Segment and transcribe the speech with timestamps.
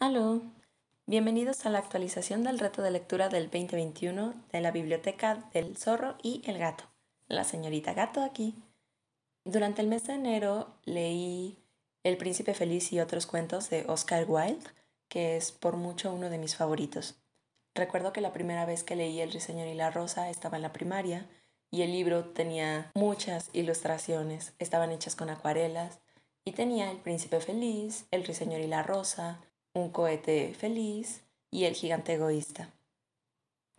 [0.00, 0.42] Aló,
[1.06, 6.14] bienvenidos a la actualización del reto de lectura del 2021 de la Biblioteca del Zorro
[6.22, 6.84] y el Gato.
[7.26, 8.54] La señorita Gato aquí.
[9.44, 11.58] Durante el mes de enero leí
[12.04, 14.70] El Príncipe Feliz y otros cuentos de Oscar Wilde,
[15.08, 17.16] que es por mucho uno de mis favoritos.
[17.74, 20.72] Recuerdo que la primera vez que leí El Riseñor y la Rosa estaba en la
[20.72, 21.28] primaria
[21.72, 25.98] y el libro tenía muchas ilustraciones, estaban hechas con acuarelas
[26.44, 29.40] y tenía El Príncipe Feliz, El Riseñor y la Rosa,
[29.74, 32.70] un cohete feliz y el gigante egoísta.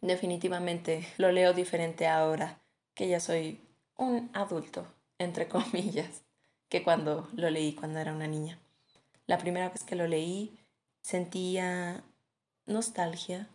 [0.00, 2.60] Definitivamente lo leo diferente ahora
[2.94, 3.60] que ya soy
[3.96, 4.86] un adulto,
[5.18, 6.22] entre comillas,
[6.68, 8.58] que cuando lo leí cuando era una niña.
[9.26, 10.58] La primera vez que lo leí
[11.00, 12.02] sentía
[12.66, 13.48] nostalgia,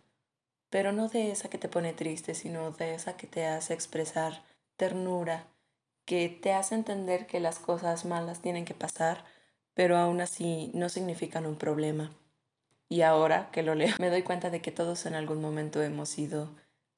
[0.69, 4.43] pero no de esa que te pone triste, sino de esa que te hace expresar
[4.75, 5.47] ternura,
[6.05, 9.23] que te hace entender que las cosas malas tienen que pasar,
[9.73, 12.11] pero aún así no significan un problema.
[12.93, 16.09] Y ahora que lo leo, me doy cuenta de que todos en algún momento hemos
[16.09, 16.51] sido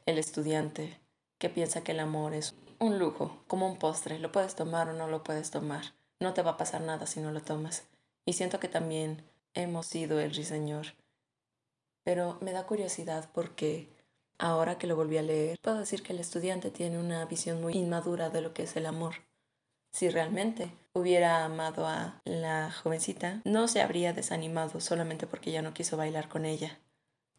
[0.06, 1.00] el estudiante
[1.38, 4.94] que piensa que el amor es un lujo, como un postre, lo puedes tomar o
[4.94, 7.88] no lo puedes tomar, no te va a pasar nada si no lo tomas.
[8.26, 10.88] Y siento que también hemos sido el riseñor.
[12.04, 13.88] Pero me da curiosidad porque
[14.38, 17.72] ahora que lo volví a leer, puedo decir que el estudiante tiene una visión muy
[17.72, 19.14] inmadura de lo que es el amor.
[19.94, 25.74] Si realmente hubiera amado a la jovencita, no se habría desanimado solamente porque ya no
[25.74, 26.80] quiso bailar con ella.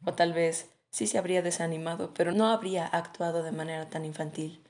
[0.05, 4.63] O tal vez sí se habría desanimado, pero no habría actuado de manera tan infantil.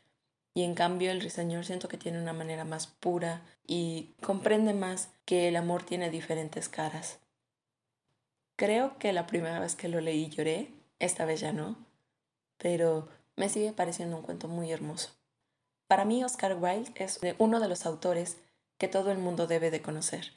[0.55, 5.11] Y en cambio el ruiseñor siento que tiene una manera más pura y comprende más
[5.25, 7.19] que el amor tiene diferentes caras.
[8.55, 10.71] Creo que la primera vez que lo leí lloré,
[11.01, 11.77] esta vez ya no,
[12.57, 15.11] pero me sigue pareciendo un cuento muy hermoso.
[15.89, 18.39] Para mí Oscar Wilde es uno de los autores
[18.79, 20.33] que todo el mundo debe de conocer.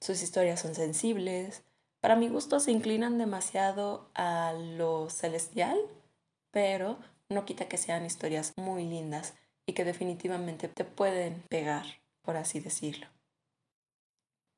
[0.00, 1.62] Sus historias son sensibles,
[2.00, 5.78] para mi gusto se inclinan demasiado a lo celestial,
[6.50, 9.34] pero no quita que sean historias muy lindas
[9.66, 11.86] y que definitivamente te pueden pegar,
[12.22, 13.08] por así decirlo.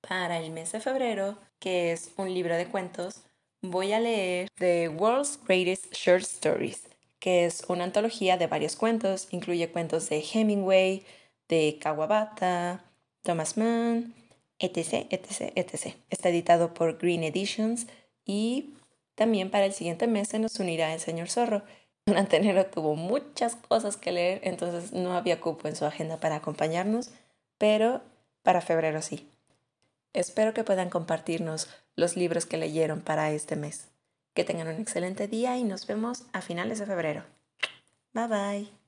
[0.01, 3.23] Para el mes de febrero, que es un libro de cuentos,
[3.63, 6.89] voy a leer The World's Greatest Short Stories
[7.19, 9.29] que es una antología de varios cuentos.
[9.31, 11.05] Incluye cuentos de Hemingway,
[11.49, 12.85] de Kawabata,
[13.29, 14.15] Thomas Mann,
[14.59, 15.97] etc., etc., etc.
[16.09, 17.87] Está editado por Green Editions
[18.25, 18.73] y
[19.17, 21.63] también para el siguiente mes se nos unirá el señor Zorro.
[22.07, 26.37] Durante enero tuvo muchas cosas que leer, entonces no había cupo en su agenda para
[26.37, 27.11] acompañarnos,
[27.59, 28.01] pero
[28.43, 29.29] para febrero sí.
[30.15, 33.89] Espero que puedan compartirnos los libros que leyeron para este mes.
[34.33, 37.25] Que tengan un excelente día y nos vemos a finales de febrero.
[38.15, 38.88] Bye bye.